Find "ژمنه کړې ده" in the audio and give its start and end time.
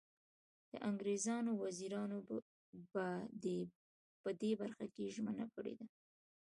5.15-5.87